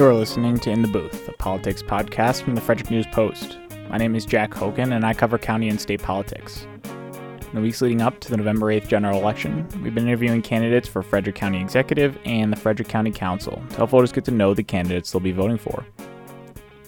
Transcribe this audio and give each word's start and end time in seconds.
You're 0.00 0.14
listening 0.14 0.58
to 0.60 0.70
In 0.70 0.80
the 0.80 0.88
Booth, 0.88 1.28
a 1.28 1.32
politics 1.34 1.82
podcast 1.82 2.40
from 2.40 2.54
the 2.54 2.60
Frederick 2.62 2.90
News 2.90 3.06
Post. 3.12 3.58
My 3.90 3.98
name 3.98 4.16
is 4.16 4.24
Jack 4.24 4.54
Hogan, 4.54 4.94
and 4.94 5.04
I 5.04 5.12
cover 5.12 5.36
county 5.36 5.68
and 5.68 5.78
state 5.78 6.02
politics. 6.02 6.66
In 6.84 7.50
the 7.52 7.60
weeks 7.60 7.82
leading 7.82 8.00
up 8.00 8.18
to 8.20 8.30
the 8.30 8.38
November 8.38 8.68
8th 8.68 8.88
general 8.88 9.20
election, 9.20 9.68
we've 9.82 9.94
been 9.94 10.06
interviewing 10.06 10.40
candidates 10.40 10.88
for 10.88 11.02
Frederick 11.02 11.36
County 11.36 11.60
Executive 11.60 12.18
and 12.24 12.50
the 12.50 12.56
Frederick 12.56 12.88
County 12.88 13.10
Council 13.10 13.62
to 13.68 13.76
help 13.76 13.90
voters 13.90 14.10
get 14.10 14.24
to 14.24 14.30
know 14.30 14.54
the 14.54 14.62
candidates 14.62 15.12
they'll 15.12 15.20
be 15.20 15.32
voting 15.32 15.58
for. 15.58 15.84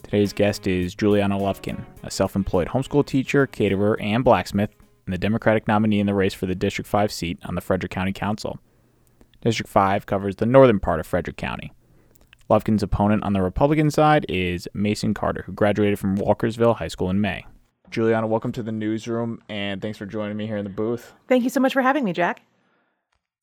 Today's 0.02 0.32
guest 0.32 0.66
is 0.66 0.94
Juliana 0.94 1.36
Lufkin, 1.36 1.84
a 2.04 2.10
self 2.10 2.34
employed 2.34 2.68
homeschool 2.68 3.04
teacher, 3.04 3.46
caterer, 3.46 4.00
and 4.00 4.24
blacksmith, 4.24 4.74
and 5.04 5.12
the 5.12 5.18
Democratic 5.18 5.68
nominee 5.68 6.00
in 6.00 6.06
the 6.06 6.14
race 6.14 6.32
for 6.32 6.46
the 6.46 6.54
District 6.54 6.88
5 6.88 7.12
seat 7.12 7.38
on 7.44 7.56
the 7.56 7.60
Frederick 7.60 7.92
County 7.92 8.14
Council. 8.14 8.58
District 9.42 9.70
5 9.70 10.06
covers 10.06 10.36
the 10.36 10.46
northern 10.46 10.80
part 10.80 10.98
of 10.98 11.06
Frederick 11.06 11.36
County. 11.36 11.74
Lufkin's 12.52 12.82
opponent 12.82 13.24
on 13.24 13.32
the 13.32 13.40
Republican 13.40 13.90
side 13.90 14.26
is 14.28 14.68
Mason 14.74 15.14
Carter, 15.14 15.42
who 15.46 15.52
graduated 15.52 15.98
from 15.98 16.18
Walkersville 16.18 16.76
High 16.76 16.88
School 16.88 17.08
in 17.08 17.18
May. 17.18 17.46
Juliana, 17.88 18.26
welcome 18.26 18.52
to 18.52 18.62
the 18.62 18.70
newsroom, 18.70 19.42
and 19.48 19.80
thanks 19.80 19.96
for 19.96 20.04
joining 20.04 20.36
me 20.36 20.46
here 20.46 20.58
in 20.58 20.64
the 20.64 20.70
booth. 20.70 21.14
Thank 21.28 21.44
you 21.44 21.48
so 21.48 21.60
much 21.60 21.72
for 21.72 21.80
having 21.80 22.04
me, 22.04 22.12
Jack. 22.12 22.42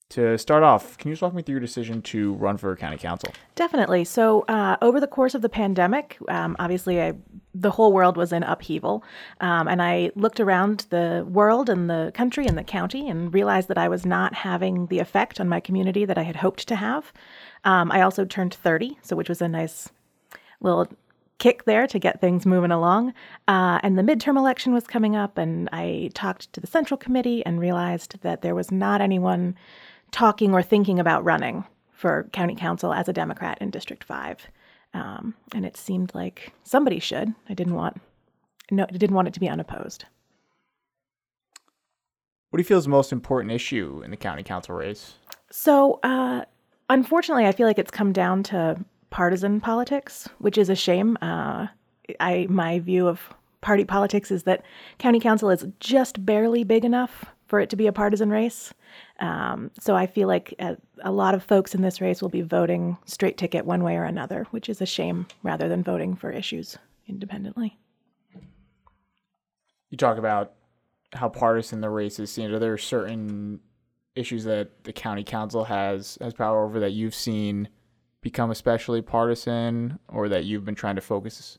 To 0.09 0.37
start 0.37 0.61
off, 0.61 0.95
can 0.99 1.09
you 1.09 1.13
just 1.13 1.23
walk 1.23 1.33
me 1.33 1.41
through 1.41 1.53
your 1.53 1.59
decision 1.59 2.03
to 2.03 2.33
run 2.33 2.57
for 2.57 2.75
county 2.75 2.97
council? 2.97 3.33
Definitely. 3.55 4.05
So, 4.05 4.41
uh, 4.47 4.77
over 4.79 4.99
the 4.99 5.07
course 5.07 5.33
of 5.33 5.41
the 5.41 5.49
pandemic, 5.49 6.17
um, 6.27 6.55
obviously, 6.59 7.01
I, 7.01 7.13
the 7.55 7.71
whole 7.71 7.91
world 7.91 8.15
was 8.15 8.31
in 8.31 8.43
upheaval. 8.43 9.03
Um, 9.41 9.67
and 9.67 9.81
I 9.81 10.11
looked 10.15 10.39
around 10.39 10.85
the 10.91 11.25
world 11.27 11.67
and 11.67 11.89
the 11.89 12.11
country 12.13 12.45
and 12.45 12.57
the 12.57 12.63
county 12.63 13.09
and 13.09 13.33
realized 13.33 13.69
that 13.69 13.77
I 13.79 13.87
was 13.87 14.05
not 14.05 14.35
having 14.35 14.85
the 14.87 14.99
effect 14.99 15.39
on 15.39 15.49
my 15.49 15.59
community 15.59 16.05
that 16.05 16.17
I 16.17 16.23
had 16.23 16.35
hoped 16.35 16.67
to 16.67 16.75
have. 16.75 17.11
Um, 17.63 17.91
I 17.91 18.01
also 18.01 18.25
turned 18.25 18.53
30, 18.53 18.97
so 19.01 19.15
which 19.15 19.29
was 19.29 19.41
a 19.41 19.47
nice 19.47 19.89
little 20.61 20.87
kick 21.37 21.63
there 21.63 21.87
to 21.87 21.99
get 21.99 22.19
things 22.19 22.45
moving 22.45 22.71
along. 22.71 23.13
Uh, 23.47 23.79
and 23.81 23.97
the 23.97 24.03
midterm 24.03 24.37
election 24.37 24.73
was 24.73 24.85
coming 24.85 25.15
up, 25.15 25.37
and 25.37 25.69
I 25.71 26.09
talked 26.13 26.51
to 26.53 26.59
the 26.59 26.67
Central 26.67 26.97
Committee 26.97 27.45
and 27.45 27.59
realized 27.59 28.21
that 28.21 28.41
there 28.41 28.55
was 28.55 28.71
not 28.71 29.01
anyone 29.01 29.55
talking 30.11 30.53
or 30.53 30.61
thinking 30.61 30.99
about 30.99 31.23
running 31.23 31.65
for 31.91 32.29
county 32.33 32.55
council 32.55 32.93
as 32.93 33.07
a 33.07 33.13
Democrat 33.13 33.57
in 33.61 33.69
District 33.69 34.03
5. 34.03 34.47
Um, 34.93 35.35
and 35.53 35.65
it 35.65 35.77
seemed 35.77 36.15
like 36.15 36.51
somebody 36.63 36.99
should. 36.99 37.33
I 37.47 37.53
didn't 37.53 37.75
want 37.75 38.01
no, 38.71 38.83
I 38.83 38.97
didn't 38.97 39.15
want 39.15 39.27
it 39.27 39.33
to 39.33 39.39
be 39.39 39.49
unopposed. 39.49 40.05
What 42.49 42.57
do 42.57 42.61
you 42.61 42.65
feel 42.65 42.77
is 42.77 42.85
the 42.85 42.89
most 42.89 43.11
important 43.11 43.51
issue 43.51 44.01
in 44.03 44.11
the 44.11 44.17
county 44.17 44.43
council 44.43 44.75
race? 44.75 45.15
So, 45.51 45.99
uh, 46.03 46.45
unfortunately, 46.89 47.45
I 47.45 47.51
feel 47.51 47.67
like 47.67 47.79
it's 47.79 47.91
come 47.91 48.11
down 48.11 48.43
to 48.43 48.83
partisan 49.09 49.59
politics, 49.61 50.27
which 50.39 50.57
is 50.57 50.69
a 50.69 50.75
shame. 50.75 51.17
Uh, 51.21 51.67
I 52.19 52.47
my 52.49 52.79
view 52.79 53.07
of 53.07 53.21
party 53.61 53.85
politics 53.85 54.31
is 54.31 54.43
that 54.43 54.63
county 54.97 55.19
council 55.19 55.49
is 55.49 55.67
just 55.79 56.25
barely 56.25 56.63
big 56.63 56.85
enough 56.85 57.25
for 57.47 57.59
it 57.59 57.69
to 57.71 57.75
be 57.75 57.87
a 57.87 57.91
partisan 57.91 58.29
race. 58.29 58.73
Um, 59.19 59.71
so 59.79 59.95
I 59.95 60.07
feel 60.07 60.27
like 60.27 60.53
a, 60.59 60.77
a, 61.03 61.11
lot 61.11 61.33
of 61.33 61.43
folks 61.43 61.73
in 61.73 61.81
this 61.81 61.99
race 61.99 62.21
will 62.21 62.29
be 62.29 62.41
voting 62.41 62.97
straight 63.05 63.37
ticket 63.37 63.65
one 63.65 63.83
way 63.83 63.97
or 63.97 64.03
another, 64.03 64.45
which 64.51 64.69
is 64.69 64.81
a 64.81 64.85
shame 64.85 65.27
rather 65.43 65.67
than 65.67 65.83
voting 65.83 66.15
for 66.15 66.31
issues 66.31 66.77
independently. 67.07 67.77
You 69.89 69.97
talk 69.97 70.17
about 70.17 70.53
how 71.13 71.27
partisan 71.27 71.81
the 71.81 71.89
race 71.89 72.19
is 72.19 72.31
seen. 72.31 72.51
Are 72.51 72.59
there 72.59 72.77
certain 72.77 73.59
issues 74.15 74.43
that 74.43 74.83
the 74.83 74.93
county 74.93 75.23
council 75.23 75.63
has 75.65 76.17
has 76.21 76.33
power 76.33 76.63
over 76.63 76.79
that 76.79 76.91
you've 76.91 77.15
seen 77.15 77.69
become 78.21 78.51
especially 78.51 79.01
partisan 79.01 79.97
or 80.09 80.29
that 80.29 80.45
you've 80.45 80.65
been 80.65 80.75
trying 80.75 80.95
to 80.95 81.01
focus 81.01 81.57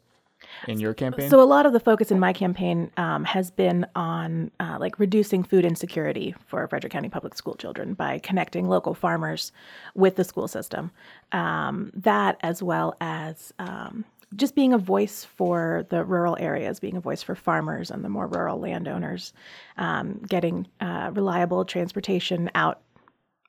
in 0.69 0.81
your 0.81 0.95
campaign? 0.95 1.31
So 1.31 1.41
a 1.41 1.45
lot 1.45 1.67
of 1.67 1.73
the 1.73 1.81
focus 1.81 2.11
in 2.11 2.19
my 2.19 2.33
campaign 2.33 2.91
um, 2.97 3.25
has 3.25 3.51
been 3.51 3.87
on 3.95 4.51
uh, 4.61 4.77
like 4.79 4.99
reducing 4.99 5.43
food 5.43 5.65
insecurity 5.65 6.35
for 6.47 6.67
Frederick 6.69 6.93
County 6.93 7.09
public 7.09 7.35
school 7.35 7.55
children 7.55 7.95
by 7.95 8.19
connecting 8.19 8.69
local 8.69 8.95
farmers 8.95 9.53
with 9.95 10.17
the 10.17 10.25
school 10.25 10.49
system. 10.49 10.91
Um, 11.33 11.91
that 11.95 12.37
as 12.43 12.63
well 12.63 12.95
as 13.01 13.53
um, 13.59 14.05
just 14.37 14.55
being 14.55 14.73
a 14.73 14.79
voice 14.79 15.25
for 15.25 15.87
the 15.91 16.05
rural 16.05 16.37
areas, 16.39 16.81
being 16.81 16.97
a 16.97 17.01
voice 17.01 17.23
for 17.23 17.35
farmers 17.35 17.91
and 17.91 18.05
the 18.05 18.09
more 18.09 18.27
rural 18.27 18.59
landowners, 18.59 19.33
um, 19.77 20.21
getting 20.29 20.67
uh, 20.81 21.11
reliable 21.13 21.65
transportation 21.65 22.51
out 22.55 22.81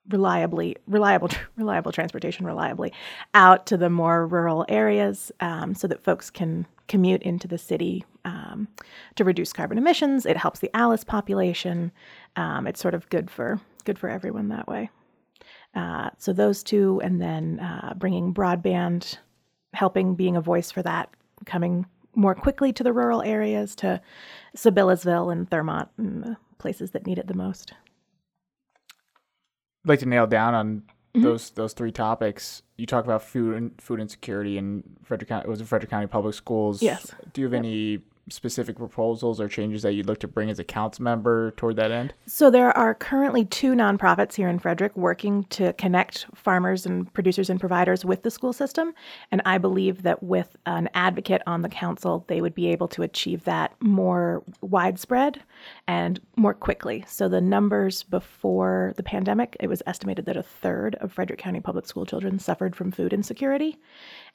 reliably 0.09 0.75
reliable 0.87 1.29
reliable 1.55 1.91
transportation 1.91 2.43
reliably 2.43 2.91
out 3.35 3.67
to 3.67 3.77
the 3.77 3.89
more 3.89 4.25
rural 4.25 4.65
areas 4.67 5.31
um, 5.41 5.75
so 5.75 5.87
that 5.87 6.03
folks 6.03 6.31
can 6.31 6.65
commute 6.87 7.21
into 7.21 7.47
the 7.47 7.57
city 7.57 8.03
um, 8.25 8.67
to 9.15 9.23
reduce 9.23 9.53
carbon 9.53 9.77
emissions. 9.77 10.25
It 10.25 10.35
helps 10.35 10.59
the 10.59 10.69
ALICE 10.73 11.03
population. 11.03 11.91
Um, 12.35 12.67
it's 12.67 12.81
sort 12.81 12.93
of 12.93 13.07
good 13.09 13.29
for 13.29 13.59
good 13.85 13.97
for 13.97 14.09
everyone 14.09 14.49
that 14.49 14.67
way. 14.67 14.89
Uh, 15.73 16.09
so 16.17 16.33
those 16.33 16.63
two 16.63 16.99
and 17.03 17.21
then 17.21 17.59
uh, 17.59 17.93
bringing 17.95 18.33
broadband 18.33 19.17
helping 19.73 20.15
being 20.15 20.35
a 20.35 20.41
voice 20.41 20.71
for 20.71 20.81
that 20.81 21.09
coming 21.45 21.85
more 22.13 22.35
quickly 22.35 22.73
to 22.73 22.83
the 22.83 22.93
rural 22.93 23.21
areas 23.21 23.75
to 23.75 24.01
Sabillasville 24.55 25.31
and 25.31 25.49
Thurmont 25.49 25.87
and 25.97 26.23
the 26.23 26.37
places 26.57 26.91
that 26.91 27.07
need 27.07 27.17
it 27.17 27.27
the 27.27 27.33
most 27.33 27.73
I'd 29.83 29.89
like 29.89 29.99
to 29.99 30.05
nail 30.05 30.27
down 30.27 30.53
on 30.53 30.83
mm-hmm. 31.15 31.23
those 31.23 31.49
those 31.51 31.73
three 31.73 31.91
topics. 31.91 32.61
You 32.77 32.85
talk 32.85 33.03
about 33.03 33.23
food 33.23 33.55
and 33.55 33.81
food 33.81 33.99
insecurity 33.99 34.57
in 34.57 34.83
Frederick 35.03 35.29
County. 35.29 35.45
It 35.45 35.49
was 35.49 35.61
it 35.61 35.65
Frederick 35.65 35.89
County 35.89 36.07
Public 36.07 36.35
Schools? 36.35 36.81
Yes. 36.81 37.11
Do 37.33 37.41
you 37.41 37.45
have 37.45 37.53
yep. 37.53 37.59
any 37.59 37.99
specific 38.31 38.77
proposals 38.77 39.39
or 39.39 39.47
changes 39.47 39.81
that 39.81 39.93
you'd 39.93 40.05
look 40.05 40.19
to 40.19 40.27
bring 40.27 40.49
as 40.49 40.59
a 40.59 40.63
council 40.63 41.03
member 41.03 41.51
toward 41.51 41.75
that 41.75 41.91
end? 41.91 42.13
So 42.25 42.49
there 42.49 42.75
are 42.77 42.93
currently 42.93 43.45
two 43.45 43.73
nonprofits 43.73 44.35
here 44.35 44.49
in 44.49 44.59
Frederick 44.59 44.95
working 44.95 45.43
to 45.45 45.73
connect 45.73 46.25
farmers 46.33 46.85
and 46.85 47.11
producers 47.13 47.49
and 47.49 47.59
providers 47.59 48.05
with 48.05 48.23
the 48.23 48.31
school 48.31 48.53
system, 48.53 48.93
and 49.31 49.41
I 49.45 49.57
believe 49.57 50.03
that 50.03 50.23
with 50.23 50.55
an 50.65 50.89
advocate 50.93 51.41
on 51.45 51.61
the 51.61 51.69
council, 51.69 52.25
they 52.27 52.41
would 52.41 52.55
be 52.55 52.67
able 52.67 52.87
to 52.89 53.03
achieve 53.03 53.43
that 53.43 53.73
more 53.81 54.43
widespread 54.61 55.41
and 55.87 56.19
more 56.35 56.53
quickly. 56.53 57.03
So 57.07 57.27
the 57.27 57.41
numbers 57.41 58.03
before 58.03 58.93
the 58.97 59.03
pandemic, 59.03 59.57
it 59.59 59.67
was 59.67 59.83
estimated 59.85 60.25
that 60.25 60.37
a 60.37 60.43
third 60.43 60.95
of 60.95 61.11
Frederick 61.11 61.39
County 61.39 61.59
public 61.59 61.85
school 61.85 62.05
children 62.05 62.39
suffered 62.39 62.75
from 62.75 62.91
food 62.91 63.13
insecurity, 63.13 63.77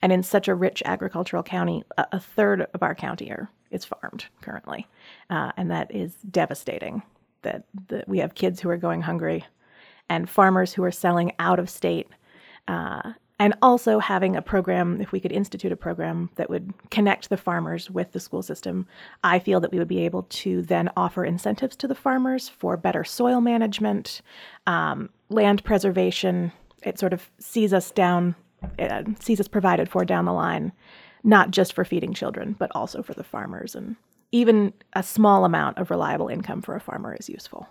and 0.02 0.12
in 0.12 0.22
such 0.22 0.48
a 0.48 0.54
rich 0.54 0.82
agricultural 0.84 1.42
county, 1.42 1.82
a, 1.96 2.20
third 2.20 2.66
of 2.74 2.82
our 2.82 2.94
county 2.94 3.30
are 3.30 3.50
is 3.76 3.84
farmed 3.84 4.26
currently, 4.40 4.88
uh, 5.30 5.52
and 5.56 5.70
that 5.70 5.94
is 5.94 6.14
devastating. 6.30 7.02
That, 7.42 7.64
that 7.88 8.08
we 8.08 8.18
have 8.18 8.34
kids 8.34 8.60
who 8.60 8.68
are 8.70 8.76
going 8.76 9.02
hungry, 9.02 9.44
and 10.08 10.28
farmers 10.28 10.72
who 10.72 10.82
are 10.82 10.90
selling 10.90 11.32
out 11.38 11.60
of 11.60 11.70
state, 11.70 12.08
uh, 12.66 13.12
and 13.38 13.54
also 13.62 14.00
having 14.00 14.34
a 14.34 14.42
program. 14.42 15.00
If 15.00 15.12
we 15.12 15.20
could 15.20 15.30
institute 15.30 15.70
a 15.70 15.76
program 15.76 16.30
that 16.36 16.50
would 16.50 16.72
connect 16.90 17.28
the 17.28 17.36
farmers 17.36 17.88
with 17.88 18.10
the 18.12 18.18
school 18.18 18.42
system, 18.42 18.86
I 19.22 19.38
feel 19.38 19.60
that 19.60 19.70
we 19.70 19.78
would 19.78 19.86
be 19.86 20.04
able 20.04 20.24
to 20.24 20.62
then 20.62 20.90
offer 20.96 21.24
incentives 21.24 21.76
to 21.76 21.86
the 21.86 21.94
farmers 21.94 22.48
for 22.48 22.76
better 22.76 23.04
soil 23.04 23.40
management, 23.40 24.22
um, 24.66 25.10
land 25.28 25.62
preservation. 25.62 26.50
It 26.82 26.98
sort 26.98 27.12
of 27.12 27.30
sees 27.38 27.72
us 27.72 27.92
down, 27.92 28.34
uh, 28.78 29.04
sees 29.20 29.38
us 29.38 29.48
provided 29.48 29.88
for 29.88 30.04
down 30.04 30.24
the 30.24 30.32
line 30.32 30.72
not 31.26 31.50
just 31.50 31.74
for 31.74 31.84
feeding 31.84 32.14
children, 32.14 32.54
but 32.58 32.70
also 32.74 33.02
for 33.02 33.12
the 33.12 33.24
farmers. 33.24 33.74
And 33.74 33.96
even 34.30 34.72
a 34.94 35.02
small 35.02 35.44
amount 35.44 35.76
of 35.76 35.90
reliable 35.90 36.28
income 36.28 36.62
for 36.62 36.74
a 36.76 36.80
farmer 36.80 37.14
is 37.18 37.28
useful. 37.28 37.66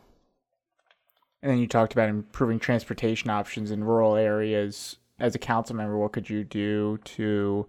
And 1.42 1.52
then 1.52 1.60
you 1.60 1.68
talked 1.68 1.94
about 1.94 2.10
improving 2.10 2.60
transportation 2.60 3.30
options 3.30 3.72
in 3.72 3.84
rural 3.84 4.16
areas. 4.16 4.98
As 5.20 5.36
a 5.36 5.40
council 5.40 5.76
member, 5.76 5.98
what 5.98 6.12
could 6.12 6.30
you 6.30 6.44
do 6.44 7.00
to 7.06 7.66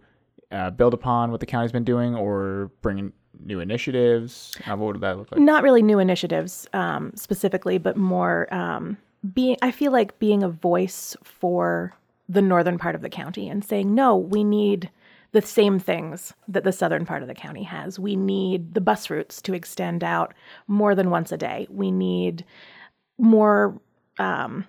uh, 0.50 0.70
build 0.70 0.92
upon 0.92 1.30
what 1.30 1.40
the 1.40 1.46
county's 1.46 1.72
been 1.72 1.84
doing 1.84 2.16
or 2.16 2.72
bring 2.82 2.98
in 2.98 3.12
new 3.44 3.60
initiatives? 3.60 4.56
Uh, 4.66 4.76
what 4.76 4.94
would 4.94 5.00
that 5.02 5.16
look 5.16 5.30
like? 5.30 5.40
Not 5.40 5.62
really 5.62 5.82
new 5.82 6.00
initiatives 6.00 6.66
um, 6.72 7.12
specifically, 7.14 7.78
but 7.78 7.96
more 7.96 8.52
um, 8.52 8.96
being, 9.32 9.56
I 9.62 9.70
feel 9.70 9.92
like 9.92 10.18
being 10.18 10.42
a 10.42 10.48
voice 10.48 11.16
for 11.22 11.94
the 12.28 12.42
northern 12.42 12.76
part 12.76 12.96
of 12.96 13.02
the 13.02 13.08
county 13.08 13.48
and 13.48 13.64
saying, 13.64 13.94
no, 13.94 14.16
we 14.16 14.42
need 14.42 14.90
the 15.32 15.42
same 15.42 15.78
things 15.78 16.32
that 16.48 16.64
the 16.64 16.72
southern 16.72 17.04
part 17.04 17.22
of 17.22 17.28
the 17.28 17.34
county 17.34 17.62
has. 17.62 17.98
We 17.98 18.16
need 18.16 18.74
the 18.74 18.80
bus 18.80 19.10
routes 19.10 19.42
to 19.42 19.54
extend 19.54 20.02
out 20.02 20.34
more 20.66 20.94
than 20.94 21.10
once 21.10 21.32
a 21.32 21.36
day. 21.36 21.66
We 21.70 21.90
need 21.90 22.44
more 23.18 23.80
um, 24.18 24.64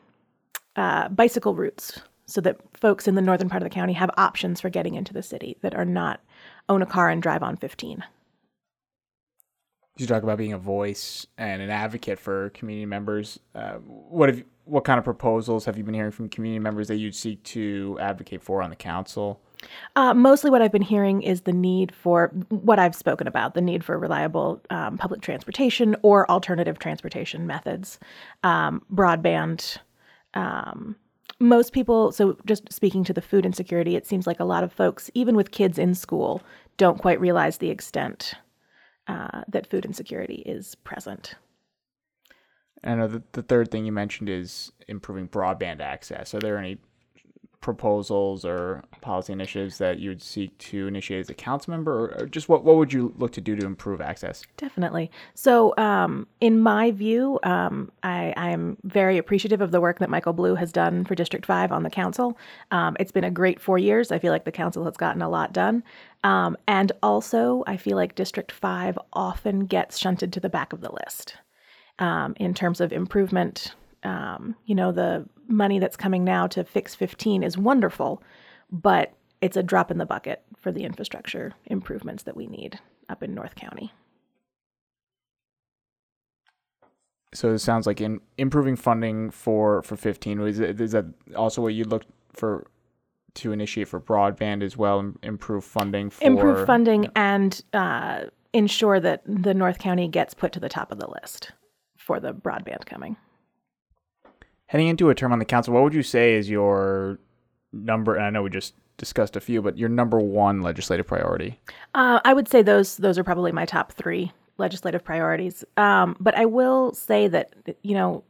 uh, 0.75 1.09
bicycle 1.09 1.55
routes 1.55 2.01
so 2.25 2.41
that 2.41 2.59
folks 2.75 3.07
in 3.07 3.15
the 3.15 3.21
northern 3.21 3.49
part 3.49 3.63
of 3.63 3.69
the 3.69 3.73
county 3.73 3.93
have 3.93 4.11
options 4.17 4.61
for 4.61 4.69
getting 4.69 4.95
into 4.95 5.13
the 5.13 5.23
city 5.23 5.57
that 5.61 5.73
are 5.73 5.85
not 5.85 6.19
own 6.69 6.81
a 6.81 6.85
car 6.85 7.09
and 7.09 7.21
drive 7.21 7.41
on 7.41 7.55
15. 7.55 8.03
You 9.97 10.05
talk 10.05 10.21
about 10.21 10.37
being 10.37 10.53
a 10.53 10.59
voice 10.59 11.25
and 11.37 11.61
an 11.61 11.71
advocate 11.71 12.19
for 12.19 12.49
community 12.51 12.85
members. 12.85 13.39
Uh, 13.55 13.75
what 13.75 14.29
have 14.29 14.43
what 14.65 14.83
kind 14.83 14.99
of 14.99 15.05
proposals 15.05 15.65
have 15.65 15.77
you 15.77 15.83
been 15.83 15.93
hearing 15.93 16.11
from 16.11 16.27
community 16.27 16.59
members 16.59 16.89
that 16.89 16.97
you'd 16.97 17.15
seek 17.15 17.41
to 17.41 17.97
advocate 18.01 18.43
for 18.43 18.61
on 18.61 18.69
the 18.69 18.75
council? 18.75 19.41
Uh, 19.95 20.13
mostly 20.13 20.49
what 20.49 20.61
I've 20.61 20.71
been 20.71 20.81
hearing 20.81 21.21
is 21.21 21.41
the 21.41 21.53
need 21.53 21.93
for 21.93 22.27
what 22.49 22.79
I've 22.79 22.95
spoken 22.95 23.27
about 23.27 23.53
the 23.53 23.61
need 23.61 23.83
for 23.83 23.97
reliable 23.97 24.61
um, 24.69 24.97
public 24.97 25.21
transportation 25.21 25.95
or 26.03 26.29
alternative 26.29 26.79
transportation 26.79 27.47
methods, 27.47 27.99
um, 28.43 28.83
broadband. 28.93 29.77
Um, 30.33 30.95
most 31.39 31.73
people, 31.73 32.11
so 32.11 32.37
just 32.45 32.71
speaking 32.71 33.03
to 33.03 33.13
the 33.13 33.21
food 33.21 33.45
insecurity, 33.45 33.95
it 33.95 34.05
seems 34.05 34.27
like 34.27 34.39
a 34.39 34.45
lot 34.45 34.63
of 34.63 34.73
folks, 34.73 35.09
even 35.13 35.35
with 35.35 35.51
kids 35.51 35.77
in 35.77 35.93
school, 35.93 36.41
don't 36.77 36.99
quite 36.99 37.19
realize 37.19 37.57
the 37.57 37.69
extent 37.69 38.33
uh, 39.07 39.41
that 39.47 39.67
food 39.67 39.85
insecurity 39.85 40.43
is 40.45 40.75
present. 40.75 41.35
I 42.83 42.95
know 42.95 43.07
the, 43.07 43.23
the 43.31 43.41
third 43.41 43.71
thing 43.71 43.85
you 43.85 43.91
mentioned 43.91 44.29
is 44.29 44.71
improving 44.87 45.27
broadband 45.27 45.81
access. 45.81 46.33
Are 46.33 46.39
there 46.39 46.57
any 46.57 46.77
proposals 47.67 48.45
or 48.45 48.81
policy 49.01 49.33
initiatives 49.33 49.77
that 49.77 49.99
you 49.99 50.09
would 50.09 50.21
seek 50.21 50.57
to 50.57 50.87
initiate 50.87 51.19
as 51.19 51.29
a 51.29 51.33
council 51.33 51.71
member, 51.71 52.15
or 52.17 52.25
just 52.25 52.47
what, 52.47 52.63
what 52.63 52.77
would 52.77 52.93
you 52.93 53.13
look 53.17 53.33
to 53.33 53.41
do 53.41 53.57
to 53.57 53.65
improve 53.65 53.99
access? 53.99 54.41
Definitely. 54.55 55.11
So, 55.33 55.73
um, 55.77 56.27
in 56.39 56.61
my 56.61 56.91
view, 56.91 57.41
um, 57.43 57.91
I, 58.03 58.33
am 58.37 58.77
very 58.85 59.17
appreciative 59.17 59.59
of 59.59 59.71
the 59.71 59.81
work 59.81 59.99
that 59.99 60.09
Michael 60.09 60.31
Blue 60.31 60.55
has 60.55 60.71
done 60.71 61.03
for 61.03 61.13
District 61.13 61.45
5 61.45 61.73
on 61.73 61.83
the 61.83 61.89
council. 61.89 62.37
Um, 62.71 62.95
it's 63.01 63.11
been 63.11 63.25
a 63.25 63.31
great 63.31 63.59
four 63.59 63.77
years. 63.77 64.13
I 64.13 64.19
feel 64.19 64.31
like 64.31 64.45
the 64.45 64.51
council 64.53 64.85
has 64.85 64.95
gotten 64.95 65.21
a 65.21 65.27
lot 65.27 65.51
done. 65.51 65.83
Um, 66.23 66.55
and 66.69 66.93
also, 67.03 67.65
I 67.67 67.75
feel 67.75 67.97
like 67.97 68.15
District 68.15 68.49
5 68.49 68.97
often 69.11 69.65
gets 69.65 69.97
shunted 69.97 70.31
to 70.31 70.39
the 70.39 70.47
back 70.47 70.71
of 70.71 70.79
the 70.79 70.93
list 70.93 71.35
um, 71.99 72.33
in 72.37 72.53
terms 72.53 72.79
of 72.79 72.93
improvement. 72.93 73.73
Um, 74.03 74.55
you 74.65 74.75
know, 74.75 74.93
the 74.93 75.27
money 75.47 75.79
that's 75.79 75.97
coming 75.97 76.23
now 76.23 76.47
to 76.47 76.63
fix 76.63 76.95
15 76.95 77.43
is 77.43 77.57
wonderful, 77.57 78.21
but 78.71 79.13
it's 79.41 79.57
a 79.57 79.63
drop 79.63 79.91
in 79.91 79.97
the 79.97 80.05
bucket 80.05 80.43
for 80.57 80.71
the 80.71 80.83
infrastructure 80.83 81.53
improvements 81.65 82.23
that 82.23 82.35
we 82.35 82.47
need 82.47 82.79
up 83.09 83.23
in 83.23 83.33
North 83.33 83.55
County. 83.55 83.93
So 87.33 87.53
it 87.53 87.59
sounds 87.59 87.85
like 87.85 88.01
in 88.01 88.21
improving 88.37 88.75
funding 88.75 89.29
for 89.29 89.83
for 89.83 89.95
15 89.95 90.41
is, 90.41 90.59
is 90.59 90.91
that 90.93 91.05
also 91.35 91.61
what 91.61 91.73
you 91.73 91.83
look 91.83 92.03
for 92.31 92.67
to 93.35 93.51
initiate 93.51 93.87
for 93.87 93.99
broadband 93.99 94.63
as 94.63 94.75
well 94.75 95.13
improve 95.21 95.63
funding 95.63 96.09
for 96.09 96.23
improve 96.23 96.65
funding 96.65 97.11
and 97.15 97.61
uh, 97.73 98.23
ensure 98.53 98.99
that 98.99 99.21
the 99.25 99.53
North 99.53 99.77
County 99.77 100.07
gets 100.07 100.33
put 100.33 100.51
to 100.53 100.59
the 100.59 100.69
top 100.69 100.91
of 100.91 100.99
the 100.99 101.07
list 101.21 101.51
for 101.97 102.19
the 102.19 102.33
broadband 102.33 102.85
coming. 102.85 103.17
Heading 104.67 104.87
into 104.87 105.09
a 105.09 105.15
term 105.15 105.31
on 105.31 105.39
the 105.39 105.45
council, 105.45 105.73
what 105.73 105.83
would 105.83 105.93
you 105.93 106.03
say 106.03 106.35
is 106.35 106.49
your 106.49 107.19
number? 107.71 108.15
And 108.15 108.25
I 108.25 108.29
know 108.29 108.43
we 108.43 108.49
just 108.49 108.73
discussed 108.97 109.35
a 109.35 109.39
few, 109.39 109.61
but 109.61 109.77
your 109.77 109.89
number 109.89 110.19
one 110.19 110.61
legislative 110.61 111.07
priority? 111.07 111.59
Uh, 111.95 112.19
I 112.25 112.33
would 112.33 112.47
say 112.47 112.61
those 112.61 112.97
those 112.97 113.17
are 113.17 113.23
probably 113.23 113.51
my 113.51 113.65
top 113.65 113.93
three 113.93 114.31
legislative 114.57 115.03
priorities. 115.03 115.63
Um, 115.77 116.17
but 116.19 116.35
I 116.35 116.45
will 116.45 116.93
say 116.93 117.27
that 117.27 117.53
you 117.83 117.93
know 117.93 118.23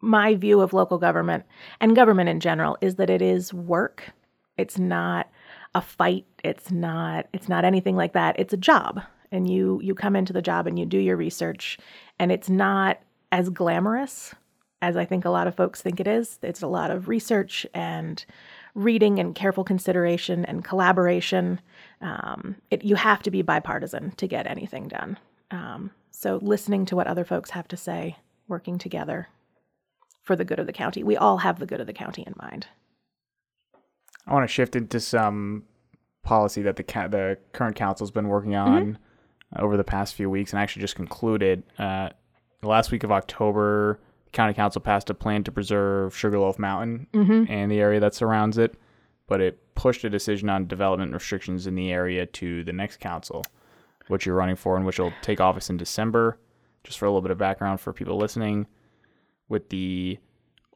my 0.00 0.34
view 0.34 0.60
of 0.60 0.72
local 0.72 0.98
government 0.98 1.44
and 1.80 1.96
government 1.96 2.28
in 2.28 2.40
general 2.40 2.76
is 2.80 2.96
that 2.96 3.10
it 3.10 3.22
is 3.22 3.52
work. 3.52 4.12
It's 4.56 4.78
not 4.78 5.30
a 5.74 5.80
fight. 5.80 6.26
It's 6.44 6.70
not. 6.70 7.26
It's 7.32 7.48
not 7.48 7.64
anything 7.64 7.96
like 7.96 8.12
that. 8.12 8.38
It's 8.38 8.52
a 8.52 8.58
job, 8.58 9.00
and 9.30 9.50
you 9.50 9.80
you 9.82 9.94
come 9.94 10.14
into 10.14 10.32
the 10.32 10.42
job 10.42 10.66
and 10.66 10.78
you 10.78 10.86
do 10.86 10.98
your 10.98 11.16
research, 11.16 11.78
and 12.18 12.30
it's 12.30 12.50
not 12.50 13.00
as 13.30 13.48
glamorous 13.48 14.34
as 14.82 14.96
I 14.96 15.04
think 15.04 15.24
a 15.24 15.30
lot 15.30 15.46
of 15.46 15.54
folks 15.54 15.80
think 15.80 16.00
it 16.00 16.08
is. 16.08 16.38
It's 16.42 16.60
a 16.60 16.66
lot 16.66 16.90
of 16.90 17.08
research 17.08 17.64
and 17.72 18.22
reading 18.74 19.20
and 19.20 19.34
careful 19.34 19.62
consideration 19.62 20.44
and 20.44 20.64
collaboration. 20.64 21.60
Um, 22.00 22.56
it, 22.70 22.84
you 22.84 22.96
have 22.96 23.22
to 23.22 23.30
be 23.30 23.42
bipartisan 23.42 24.10
to 24.16 24.26
get 24.26 24.48
anything 24.48 24.88
done. 24.88 25.18
Um, 25.52 25.92
so, 26.10 26.38
listening 26.42 26.84
to 26.86 26.96
what 26.96 27.06
other 27.06 27.24
folks 27.24 27.50
have 27.50 27.68
to 27.68 27.76
say, 27.76 28.16
working 28.48 28.76
together 28.76 29.28
for 30.22 30.34
the 30.34 30.44
good 30.44 30.58
of 30.58 30.66
the 30.66 30.72
county. 30.72 31.02
We 31.02 31.16
all 31.16 31.38
have 31.38 31.58
the 31.58 31.66
good 31.66 31.80
of 31.80 31.86
the 31.86 31.92
county 31.92 32.24
in 32.26 32.34
mind. 32.36 32.66
I 34.26 34.32
want 34.32 34.48
to 34.48 34.52
shift 34.52 34.76
into 34.76 35.00
some 35.00 35.64
policy 36.22 36.62
that 36.62 36.76
the 36.76 36.82
ca- 36.82 37.08
the 37.08 37.38
current 37.52 37.76
council's 37.76 38.10
been 38.10 38.28
working 38.28 38.56
on 38.56 38.82
mm-hmm. 38.82 39.64
over 39.64 39.76
the 39.76 39.84
past 39.84 40.14
few 40.14 40.28
weeks, 40.28 40.52
and 40.52 40.60
actually 40.60 40.82
just 40.82 40.96
concluded. 40.96 41.62
Uh, 41.78 42.10
the 42.60 42.68
last 42.68 42.92
week 42.92 43.04
of 43.04 43.10
October, 43.10 44.00
county 44.32 44.54
council 44.54 44.80
passed 44.80 45.10
a 45.10 45.14
plan 45.14 45.44
to 45.44 45.52
preserve 45.52 46.16
Sugarloaf 46.16 46.58
Mountain 46.58 47.06
mm-hmm. 47.12 47.52
and 47.52 47.70
the 47.70 47.80
area 47.80 48.00
that 48.00 48.14
surrounds 48.14 48.58
it, 48.58 48.74
but 49.26 49.40
it 49.40 49.74
pushed 49.74 50.04
a 50.04 50.10
decision 50.10 50.48
on 50.48 50.66
development 50.66 51.12
restrictions 51.12 51.66
in 51.66 51.74
the 51.74 51.92
area 51.92 52.26
to 52.26 52.64
the 52.64 52.72
next 52.72 52.98
council, 52.98 53.44
which 54.08 54.26
you're 54.26 54.34
running 54.34 54.56
for 54.56 54.76
and 54.76 54.84
which 54.84 54.98
will 54.98 55.12
take 55.22 55.40
office 55.40 55.70
in 55.70 55.76
December. 55.76 56.38
Just 56.84 56.98
for 56.98 57.06
a 57.06 57.08
little 57.08 57.22
bit 57.22 57.30
of 57.30 57.38
background 57.38 57.80
for 57.80 57.92
people 57.92 58.16
listening, 58.16 58.66
with 59.48 59.68
the 59.68 60.18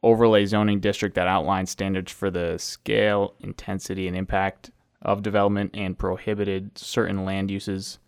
overlay 0.03 0.45
zoning 0.45 0.79
district 0.79 1.15
that 1.15 1.27
outlines 1.27 1.69
standards 1.69 2.11
for 2.11 2.29
the 2.29 2.57
scale, 2.57 3.33
intensity, 3.41 4.07
and 4.07 4.15
impact 4.15 4.71
of 5.01 5.21
development 5.21 5.71
and 5.73 5.97
prohibited 5.97 6.77
certain 6.77 7.25
land 7.25 7.51
uses 7.51 7.99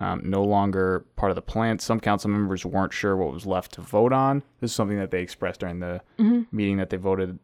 um, 0.00 0.22
no 0.24 0.44
longer 0.44 1.04
part 1.16 1.30
of 1.30 1.36
the 1.36 1.42
plan. 1.42 1.78
Some 1.78 2.00
council 2.00 2.30
members 2.30 2.64
weren't 2.64 2.92
sure 2.92 3.16
what 3.16 3.32
was 3.32 3.46
left 3.46 3.72
to 3.72 3.80
vote 3.80 4.12
on. 4.12 4.42
This 4.60 4.70
is 4.70 4.74
something 4.74 4.98
that 4.98 5.10
they 5.10 5.22
expressed 5.22 5.60
during 5.60 5.80
the 5.80 6.00
mm-hmm. 6.18 6.42
meeting 6.56 6.76
that 6.76 6.90
they 6.90 6.96
voted 6.96 7.38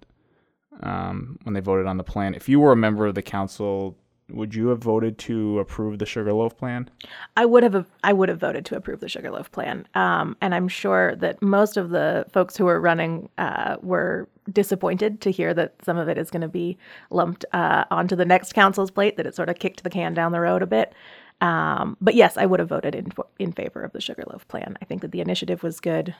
um, 0.83 1.39
when 1.43 1.55
they 1.55 1.61
voted 1.61 1.87
on 1.87 1.97
the 1.97 2.05
plan. 2.05 2.35
If 2.35 2.49
you 2.49 2.61
were 2.61 2.73
a 2.73 2.77
member 2.77 3.07
of 3.07 3.15
the 3.15 3.23
council, 3.23 3.97
would 4.31 4.55
you 4.55 4.69
have 4.69 4.79
voted 4.79 5.19
to 5.19 5.59
approve 5.59 5.99
the 5.99 6.07
Sugarloaf 6.07 6.57
plan? 6.57 6.89
I 7.37 7.45
would 7.45 7.63
have. 7.63 7.87
I 8.03 8.13
would 8.13 8.29
have 8.29 8.41
voted 8.41 8.65
to 8.67 8.77
approve 8.77 9.01
the 9.01 9.09
Sugarloaf 9.09 9.51
plan, 9.53 9.87
um, 9.95 10.37
and 10.41 10.55
I'm 10.55 10.69
sure 10.69 11.15
that 11.17 11.43
most 11.43 11.77
of 11.77 11.91
the 11.91 12.25
folks 12.33 12.57
who 12.57 12.65
were 12.65 12.81
running 12.81 13.29
uh, 13.37 13.77
were 13.83 14.29
disappointed 14.51 15.21
to 15.23 15.31
hear 15.31 15.55
that 15.55 15.75
some 15.85 15.99
of 15.99 16.09
it 16.09 16.19
is 16.19 16.31
going 16.31 16.43
to 16.43 16.49
be 16.49 16.79
lumped 17.11 17.45
uh, 17.53 17.85
onto 17.91 18.17
the 18.17 18.25
next 18.25 18.55
council's 18.55 18.91
plate. 18.91 19.17
That 19.17 19.27
it 19.27 19.35
sort 19.35 19.51
of 19.51 19.59
kicked 19.59 19.85
the 19.85 19.91
can 19.91 20.15
down 20.15 20.33
the 20.33 20.41
road 20.41 20.63
a 20.63 20.67
bit. 20.67 20.95
Um, 21.41 21.97
but 22.01 22.15
yes, 22.15 22.37
I 22.37 22.47
would 22.47 22.61
have 22.61 22.69
voted 22.69 22.95
in 22.95 23.13
in 23.39 23.53
favor 23.53 23.83
of 23.83 23.93
the 23.93 24.01
Sugarloaf 24.01 24.47
plan. 24.49 24.79
I 24.81 24.85
think 24.85 25.03
that 25.03 25.13
the 25.13 25.21
initiative 25.21 25.63
was 25.63 25.81
good, 25.81 26.15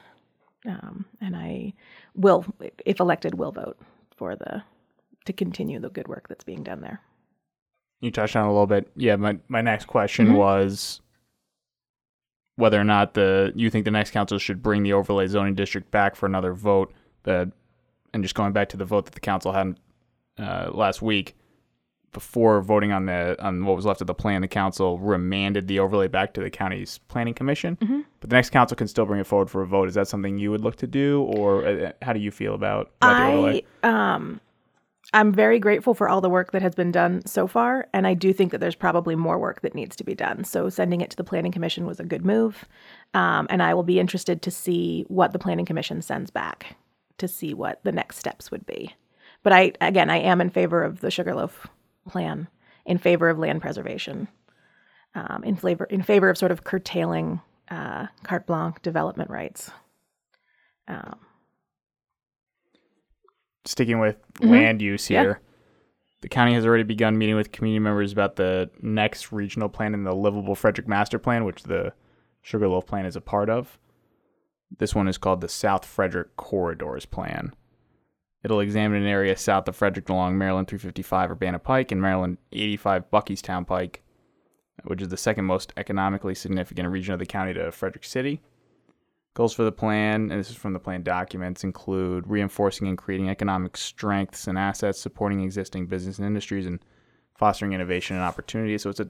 um, 0.67 1.07
and 1.21 1.37
I 1.37 1.73
will, 2.15 2.45
if 2.85 3.01
elected, 3.01 3.37
will 3.37 3.53
vote 3.53 3.79
for 4.17 4.37
the 4.37 4.63
to 5.25 5.33
continue 5.33 5.81
the 5.81 5.89
good 5.89 6.09
work 6.09 6.29
that's 6.29 6.45
being 6.45 6.63
done 6.63 6.81
there. 6.81 7.01
You 8.01 8.11
touched 8.11 8.37
on 8.37 8.45
a 8.45 8.53
little 8.53 8.67
bit. 8.67 8.91
Yeah, 8.97 9.17
my 9.17 9.39
my 9.49 9.63
next 9.63 9.87
question 9.87 10.27
mm-hmm. 10.27 10.37
was 10.37 11.01
whether 12.57 12.79
or 12.79 12.85
not 12.85 13.15
the 13.15 13.53
you 13.55 13.71
think 13.71 13.85
the 13.85 13.91
next 13.91 14.11
council 14.11 14.39
should 14.39 14.63
bring 14.63 14.83
the 14.83 14.93
overlay 14.93 15.27
zoning 15.27 15.55
district 15.55 15.91
back 15.91 16.17
for 16.17 16.27
another 16.27 16.53
vote. 16.53 16.93
That 17.23 17.51
and 18.13 18.23
just 18.23 18.35
going 18.35 18.53
back 18.53 18.69
to 18.71 18.77
the 18.77 18.85
vote 18.85 19.07
that 19.07 19.15
the 19.15 19.21
council 19.21 19.53
had 19.53 19.79
uh, 20.39 20.71
last 20.73 21.01
week 21.01 21.35
before 22.15 22.63
voting 22.63 22.93
on 22.93 23.05
the 23.05 23.37
on 23.45 23.67
what 23.67 23.77
was 23.77 23.85
left 23.85 24.01
of 24.01 24.07
the 24.07 24.15
plan, 24.15 24.41
the 24.41 24.49
council 24.49 24.99
remanded 24.99 25.69
the 25.69 25.79
overlay 25.79 26.09
back 26.09 26.33
to 26.35 26.41
the 26.41 26.49
county's 26.49 26.97
planning 27.09 27.35
commission. 27.35 27.77
Mm-hmm. 27.77 28.01
But 28.21 28.31
the 28.31 28.37
next 28.37 28.51
council 28.51 28.75
can 28.75 28.89
still 28.89 29.05
bring 29.05 29.21
it 29.21 29.27
forward 29.27 29.51
for 29.51 29.61
a 29.61 29.67
vote. 29.67 29.89
Is 29.89 29.95
that 29.95 30.09
something 30.09 30.39
you 30.39 30.51
would 30.51 30.63
look 30.63 30.77
to 30.77 30.87
do, 30.87 31.23
or 31.25 31.67
uh, 31.67 31.93
how 32.01 32.15
do 32.15 32.21
you 32.21 32.31
feel 32.31 32.55
about, 32.55 32.93
about 33.03 33.13
I, 33.13 33.31
the 33.31 33.37
overlay? 33.37 33.65
Um, 33.83 34.41
I'm 35.13 35.33
very 35.33 35.59
grateful 35.59 35.95
for 35.95 36.09
all 36.09 36.21
the 36.21 36.31
work 36.31 36.53
that 36.53 36.63
has 36.63 36.75
been 36.75 36.91
done 36.91 37.27
so 37.27 37.47
far, 37.47 37.87
and 37.93 38.07
I 38.07 38.15
do 38.15 38.33
think 38.33 38.53
that 38.53 38.59
there's 38.59 38.75
probably 38.75 39.15
more 39.15 39.39
work 39.39 39.61
that 39.61 39.75
needs 39.75 39.95
to 39.97 40.05
be 40.05 40.15
done. 40.15 40.45
So 40.45 40.71
sending 40.71 41.03
it 41.03 41.11
to 41.11 41.17
the 41.17 41.25
planning 41.25 41.53
commission 41.53 41.85
was 41.87 42.01
a 42.01 42.05
good 42.05 42.25
move, 42.25 42.65
um, 43.13 43.47
and 43.51 43.63
I 43.63 43.75
will 43.75 43.83
be 43.83 44.01
interested 44.01 44.41
to 44.43 44.51
see 44.51 45.05
what 45.09 45.33
the 45.33 45.39
planning 45.39 45.67
commission 45.67 46.01
sends 46.01 46.31
back 46.31 46.77
to 47.19 47.29
see 47.29 47.55
what 47.55 47.81
the 47.85 47.93
next 47.93 48.17
steps 48.17 48.51
would 48.51 48.67
be. 48.67 48.95
But 49.43 49.53
I 49.53 49.73
again, 49.81 50.11
I 50.11 50.17
am 50.17 50.41
in 50.41 50.51
favor 50.51 50.83
of 50.83 51.01
the 51.01 51.11
Sugarloaf 51.11 51.67
plan 52.07 52.49
in 52.85 52.99
favor 52.99 53.29
of 53.29 53.39
land 53.39 53.61
preservation, 53.63 54.29
um, 55.15 55.43
in 55.45 55.57
favor 55.57 55.85
in 55.85 56.03
favor 56.03 56.29
of 56.29 56.39
sort 56.39 56.53
of 56.53 56.65
curtailing 56.65 57.41
uh, 57.71 58.07
carte 58.23 58.47
blanche 58.47 58.77
development 58.83 59.31
rights. 59.31 59.71
Um, 60.89 61.19
Sticking 63.65 63.99
with 63.99 64.17
mm-hmm. 64.35 64.51
land 64.51 64.83
use 64.83 65.07
here, 65.07 65.41
yeah. 65.43 65.49
the 66.21 66.29
county 66.29 66.53
has 66.53 66.67
already 66.67 66.83
begun 66.83 67.17
meeting 67.17 67.37
with 67.37 67.53
community 67.53 67.79
members 67.79 68.13
about 68.13 68.37
the 68.37 68.71
next 68.83 69.33
regional 69.33 69.71
plan 69.71 69.95
and 69.95 70.07
the 70.07 70.15
livable 70.15 70.55
Frederick 70.55 70.87
Master 70.87 71.19
Plan, 71.19 71.45
which 71.45 71.63
the 71.63 71.95
Sugarloaf 72.43 72.85
Plan 72.87 73.07
is 73.07 73.17
a 73.17 73.23
part 73.23 73.49
of. 73.49 73.79
This 74.79 74.95
one 74.95 75.09
is 75.09 75.17
called 75.17 75.41
the 75.41 75.49
South 75.49 75.85
Frederick 75.87 76.37
Corridors 76.37 77.07
Plan. 77.07 77.55
It'll 78.45 78.61
examine 78.61 79.03
an 79.03 79.09
area 79.09 79.37
south 79.39 79.69
of 79.69 79.75
Frederick 79.77 80.11
along 80.11 80.37
Maryland 80.37 80.69
355 80.69 81.31
Urbana 81.31 81.59
Pike 81.59 81.91
and 81.93 82.03
Maryland 82.03 82.37
85 82.53 83.11
Buckeystown 83.11 83.67
Pike, 83.67 84.03
which 84.85 85.01
is 85.01 85.09
the 85.09 85.17
second 85.17 85.47
most 85.47 85.73
economically 85.79 86.35
significant 86.35 86.91
region 86.91 87.15
of 87.15 87.21
the 87.21 87.27
county 87.27 87.55
to 87.55 87.73
Frederick 87.73 88.05
City. 88.05 88.43
Goals 89.33 89.55
for 89.55 89.65
the 89.65 89.73
plan, 89.73 90.31
and 90.31 90.39
this 90.39 90.51
is 90.51 90.57
from 90.57 90.75
the 90.75 90.79
plan 90.79 91.03
documents, 91.03 91.65
include 91.65 92.29
reinforcing 92.29 92.87
and 92.87 92.99
creating 92.99 93.31
economic 93.31 93.79
strengths 93.79 94.47
and 94.47 94.59
assets, 94.59 95.01
supporting 95.01 95.41
existing 95.41 95.87
business 95.87 96.19
and 96.19 96.27
industries, 96.27 96.67
and 96.67 96.79
fostering 97.35 97.73
innovation 97.73 98.15
and 98.15 98.25
opportunity. 98.25 98.77
So 98.79 98.91
it's 98.91 99.01
a 99.01 99.09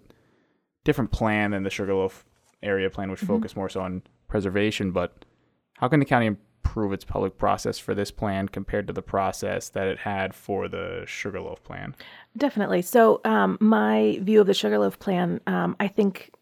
different 0.85 1.11
plan 1.11 1.51
than 1.51 1.65
the 1.65 1.71
Sugarloaf 1.71 2.25
area 2.63 2.89
plan, 2.89 3.11
which 3.11 3.21
mm-hmm. 3.21 3.35
focused 3.35 3.57
more 3.57 3.69
so 3.69 3.81
on 3.81 4.03
preservation. 4.29 4.93
But 4.93 5.25
how 5.77 5.89
can 5.89 5.99
the 5.99 6.07
county 6.07 6.37
improve 6.65 6.93
its 6.93 7.05
public 7.05 7.39
process 7.39 7.79
for 7.79 7.95
this 7.95 8.11
plan 8.11 8.49
compared 8.49 8.87
to 8.87 8.93
the 8.93 9.03
process 9.03 9.69
that 9.69 9.87
it 9.87 9.99
had 9.99 10.35
for 10.35 10.67
the 10.67 11.05
Sugarloaf 11.07 11.63
plan? 11.63 11.95
Definitely. 12.37 12.83
So, 12.83 13.21
um, 13.25 13.59
my 13.61 14.19
view 14.23 14.41
of 14.41 14.47
the 14.47 14.55
Sugarloaf 14.55 14.99
plan, 14.99 15.41
um, 15.47 15.77
I 15.79 15.89
think 15.89 16.33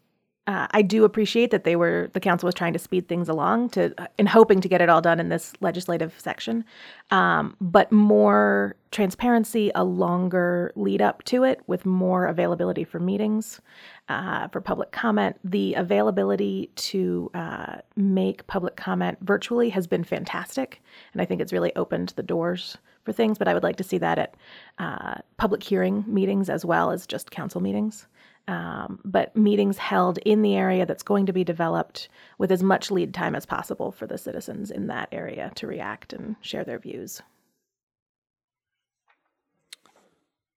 uh, 0.49 0.67
I 0.73 0.83
do 0.83 1.05
appreciate 1.05 1.53
that 1.53 1.63
they 1.63 1.77
were 1.77 2.11
the 2.15 2.21
council 2.21 2.49
was 2.49 2.55
trying 2.55 2.73
to 2.73 2.79
speed 2.79 3.07
things 3.07 3.29
along 3.29 3.71
to 3.71 3.95
in 4.19 4.27
hoping 4.27 4.61
to 4.61 4.69
get 4.69 4.81
it 4.81 4.89
all 4.89 5.01
done 5.01 5.21
in 5.21 5.29
this 5.29 5.53
legislative 5.61 6.19
section, 6.19 6.65
um, 7.13 7.57
but 7.61 7.93
more 7.93 8.75
transparency, 8.91 9.71
a 9.77 9.85
longer 9.85 10.73
lead 10.75 11.01
up 11.01 11.23
to 11.25 11.45
it 11.45 11.61
with 11.69 11.87
more 11.87 12.27
availability 12.27 12.83
for 12.83 12.99
meetings, 12.99 13.61
uh, 14.09 14.49
for 14.49 14.61
public 14.61 14.91
comment. 14.91 15.39
The 15.45 15.75
availability 15.75 16.71
to 16.75 17.31
uh, 17.35 17.77
make 17.95 18.45
public 18.49 18.75
comment 18.75 19.19
virtually 19.21 19.71
has 19.71 19.87
been 19.87 20.03
fantastic, 20.03 20.83
and 21.13 21.23
I 21.23 21.25
think 21.25 21.41
it's 21.41 21.53
really 21.53 21.75
opened 21.77 22.15
the 22.17 22.23
doors 22.25 22.77
for 23.05 23.13
things. 23.13 23.39
But 23.39 23.47
I 23.47 23.55
would 23.55 23.63
like 23.63 23.77
to 23.77 23.85
see 23.85 23.99
that 23.99 24.19
at 24.19 24.35
uh, 24.79 25.21
public 25.37 25.63
hearing 25.63 26.05
meetings 26.09 26.51
as 26.51 26.65
well 26.65 26.91
as 26.91 27.07
just 27.07 27.31
council 27.31 27.61
meetings 27.61 28.09
um, 28.49 29.01
but 29.05 29.37
meetings 29.37 29.79
held 29.79 30.19
in 30.19 30.43
the 30.43 30.57
area 30.57 30.85
that's 30.85 31.03
going 31.03 31.27
to 31.27 31.33
be 31.33 31.45
developed 31.45 32.09
with 32.39 32.51
as 32.51 32.63
much 32.63 32.91
lead 32.91 33.15
time 33.15 33.35
as 33.35 33.47
possible 33.47 33.93
for 33.93 34.07
the 34.07 34.19
citizens 34.19 34.71
in 34.71 34.89
that 34.89 35.09
area 35.13 35.53
to 35.57 35.67
react 35.67 36.13
and 36.13 36.37
share 36.41 36.65
their 36.65 36.79
views. 36.79 37.23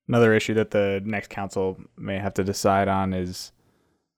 Another 0.07 0.33
issue 0.33 0.53
that 0.55 0.71
the 0.71 1.01
next 1.03 1.29
council 1.29 1.77
may 1.97 2.19
have 2.19 2.33
to 2.35 2.43
decide 2.43 2.87
on 2.87 3.13
is 3.13 3.51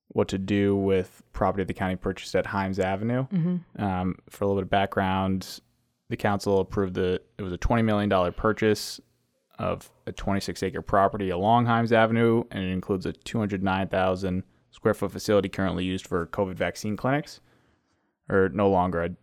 what 0.09 0.27
to 0.29 0.38
do 0.38 0.75
with 0.75 1.24
property 1.33 1.63
the 1.63 1.74
county 1.74 1.95
purchased 1.95 2.36
at 2.36 2.45
Himes 2.45 2.79
Avenue. 2.79 3.27
Mm-hmm. 3.27 3.81
Um, 3.81 4.15
for 4.29 4.43
a 4.43 4.47
little 4.47 4.62
bit 4.62 4.65
of 4.65 4.69
background, 4.69 5.62
the 6.09 6.17
council 6.17 6.59
approved 6.59 6.93
the 6.93 7.21
it 7.38 7.41
was 7.41 7.53
a 7.53 7.57
twenty 7.57 7.83
million 7.83 8.09
dollar 8.09 8.31
purchase 8.31 9.00
of 9.59 9.91
a 10.05 10.11
26 10.11 10.61
acre 10.63 10.81
property 10.81 11.29
along 11.29 11.65
Himes 11.65 11.91
Avenue, 11.91 12.43
and 12.51 12.63
it 12.63 12.71
includes 12.71 13.05
a 13.05 13.13
209,000 13.13 14.43
square 14.71 14.93
foot 14.93 15.11
facility 15.11 15.49
currently 15.49 15.83
used 15.83 16.05
for 16.05 16.27
COVID 16.27 16.55
vaccine 16.55 16.95
clinics, 16.95 17.41
or 18.29 18.49
no 18.49 18.69
longer. 18.69 19.15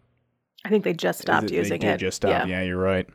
I 0.65 0.69
think 0.69 0.85
they 0.85 0.95
just 0.95 1.21
stopped 1.21 1.51
it, 1.51 1.53
using 1.53 1.81
they 1.81 1.89
it. 1.89 1.99
just 1.99 2.17
stopped. 2.17 2.49
Yeah. 2.49 2.61
yeah, 2.61 2.63
you're 2.63 2.79
right. 2.79 3.07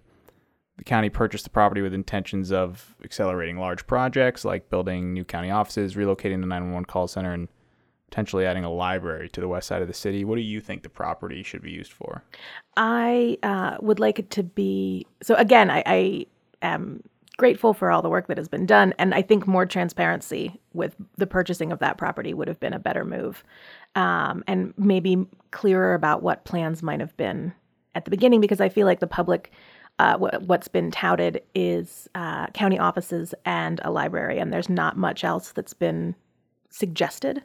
The 0.77 0.83
county 0.85 1.09
purchased 1.09 1.43
the 1.43 1.49
property 1.49 1.81
with 1.81 1.93
intentions 1.93 2.53
of 2.53 2.95
accelerating 3.03 3.57
large 3.57 3.85
projects 3.85 4.45
like 4.45 4.69
building 4.69 5.13
new 5.13 5.25
county 5.25 5.51
offices, 5.51 5.95
relocating 5.95 6.39
the 6.39 6.47
911 6.47 6.85
call 6.85 7.07
center, 7.07 7.33
and 7.33 7.49
potentially 8.09 8.45
adding 8.45 8.63
a 8.63 8.71
library 8.71 9.29
to 9.29 9.41
the 9.41 9.47
west 9.47 9.67
side 9.67 9.81
of 9.81 9.88
the 9.88 9.93
city. 9.93 10.23
What 10.23 10.35
do 10.35 10.41
you 10.41 10.61
think 10.61 10.83
the 10.83 10.89
property 10.89 11.43
should 11.43 11.61
be 11.61 11.71
used 11.71 11.91
for? 11.91 12.23
I 12.77 13.38
uh, 13.43 13.77
would 13.81 13.99
like 13.99 14.19
it 14.19 14.31
to 14.31 14.43
be 14.43 15.05
so. 15.21 15.35
Again, 15.35 15.69
I, 15.69 15.83
I 15.85 16.25
am 16.62 17.04
grateful 17.38 17.74
for 17.74 17.89
all 17.89 18.01
the 18.01 18.10
work 18.10 18.28
that 18.28 18.38
has 18.38 18.50
been 18.50 18.66
done. 18.66 18.94
And 19.00 19.13
I 19.13 19.22
think 19.22 19.48
more 19.48 19.66
transparency 19.66 20.60
with 20.74 20.96
the 21.18 21.28
purchasing 21.28 21.72
of 21.72 21.80
that 21.80 21.98
property 21.98 22.34
would 22.34 22.48
have 22.50 22.60
been 22.60 22.74
a 22.74 22.80
better 22.80 23.06
move. 23.06 23.44
Um, 23.96 24.44
and 24.46 24.74
maybe 24.78 25.25
clearer 25.51 25.94
about 25.94 26.22
what 26.22 26.46
plans 26.46 26.84
might 26.84 27.00
have 27.00 27.16
been 27.16 27.54
at 27.96 28.06
the 28.06 28.12
beginning, 28.12 28.42
because 28.42 28.62
I 28.62 28.70
feel 28.70 28.86
like 28.86 29.00
the 29.00 29.08
public. 29.08 29.51
Uh, 29.98 30.18
what's 30.18 30.70
been 30.70 30.92
touted 30.92 31.42
is 31.54 32.08
uh, 32.16 32.48
county 32.48 32.80
offices 32.80 33.36
and 33.44 33.82
a 33.84 33.92
library, 33.92 34.39
and 34.39 34.54
there's 34.54 34.70
not 34.70 34.96
much 34.96 35.25
else 35.25 35.51
that's 35.51 35.74
been 35.74 36.16
suggested. 36.69 37.43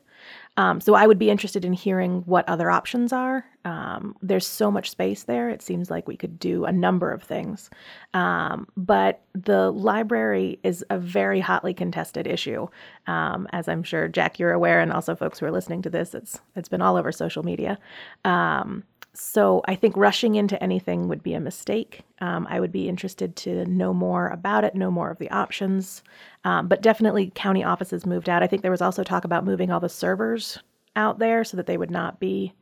Um, 0.56 0.80
so 0.80 0.94
I 0.94 1.06
would 1.06 1.18
be 1.18 1.30
interested 1.30 1.64
in 1.64 1.72
hearing 1.72 2.22
what 2.26 2.48
other 2.48 2.70
options 2.70 3.12
are. 3.12 3.44
Um, 3.64 4.14
there's 4.22 4.46
so 4.46 4.70
much 4.70 4.90
space 4.90 5.24
there. 5.24 5.50
It 5.50 5.62
seems 5.62 5.90
like 5.90 6.06
we 6.06 6.16
could 6.16 6.38
do 6.38 6.64
a 6.64 6.72
number 6.72 7.10
of 7.10 7.22
things. 7.22 7.70
Um, 8.12 8.68
but 8.76 9.22
the 9.34 9.72
library 9.72 10.60
is 10.62 10.84
a 10.90 10.98
very 10.98 11.40
hotly 11.40 11.74
contested 11.74 12.26
issue, 12.26 12.68
um, 13.06 13.48
as 13.52 13.68
I'm 13.68 13.82
sure 13.82 14.06
Jack 14.06 14.38
you're 14.38 14.52
aware, 14.52 14.80
and 14.80 14.92
also 14.92 15.16
folks 15.16 15.40
who 15.40 15.46
are 15.46 15.52
listening 15.52 15.82
to 15.82 15.90
this. 15.90 16.14
It's 16.14 16.40
it's 16.54 16.68
been 16.68 16.82
all 16.82 16.96
over 16.96 17.10
social 17.10 17.42
media. 17.42 17.78
Um, 18.24 18.84
so 19.14 19.62
I 19.66 19.76
think 19.76 19.97
rushing 19.97 20.35
into 20.35 20.61
anything 20.62 21.09
would 21.09 21.23
be 21.23 21.35
a 21.35 21.40
mistake. 21.40 22.02
Um, 22.21 22.47
I 22.50 22.59
would 22.59 22.73
be 22.73 22.88
interested 22.88 23.37
to 23.37 23.64
know 23.66 23.94
more 23.94 24.28
about 24.28 24.64
it, 24.64 24.75
know 24.75 24.90
more 24.90 25.11
of 25.11 25.18
the 25.18 25.30
options. 25.30 26.02
Um, 26.44 26.66
but 26.66 26.83
definitely, 26.83 27.30
county 27.35 27.62
offices 27.62 28.04
moved 28.04 28.28
out. 28.28 28.42
I 28.42 28.49
think 28.49 28.62
there 28.62 28.71
was 28.71 28.83
also 28.83 29.04
talk 29.04 29.25
about 29.25 29.44
moving 29.44 29.71
all 29.71 29.80
the 29.80 29.88
servers 29.88 30.59
out 30.97 31.21
there 31.21 31.44
so 31.44 31.56
that 31.56 31.66
they 31.66 31.76
would 31.76 31.90
not 31.90 32.18
be 32.18 32.54